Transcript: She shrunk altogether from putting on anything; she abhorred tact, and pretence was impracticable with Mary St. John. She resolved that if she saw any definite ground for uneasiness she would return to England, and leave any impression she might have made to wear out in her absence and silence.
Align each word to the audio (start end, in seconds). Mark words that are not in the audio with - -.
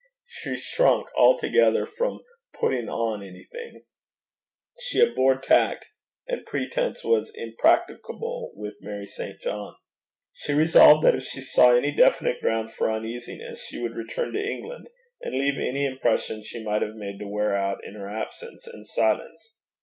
She 0.25 0.57
shrunk 0.57 1.05
altogether 1.15 1.85
from 1.85 2.21
putting 2.59 2.89
on 2.89 3.21
anything; 3.21 3.83
she 4.79 4.99
abhorred 4.99 5.43
tact, 5.43 5.89
and 6.27 6.43
pretence 6.43 7.03
was 7.03 7.31
impracticable 7.35 8.51
with 8.55 8.77
Mary 8.81 9.05
St. 9.05 9.39
John. 9.41 9.75
She 10.33 10.53
resolved 10.53 11.05
that 11.05 11.13
if 11.13 11.25
she 11.27 11.41
saw 11.41 11.69
any 11.75 11.91
definite 11.95 12.41
ground 12.41 12.71
for 12.73 12.89
uneasiness 12.89 13.63
she 13.67 13.79
would 13.79 13.93
return 13.95 14.33
to 14.33 14.39
England, 14.43 14.87
and 15.21 15.35
leave 15.35 15.59
any 15.59 15.85
impression 15.85 16.41
she 16.43 16.63
might 16.63 16.81
have 16.81 16.95
made 16.95 17.19
to 17.19 17.27
wear 17.27 17.55
out 17.55 17.83
in 17.83 17.93
her 17.93 18.09
absence 18.09 18.65
and 18.65 18.87
silence. 18.87 19.53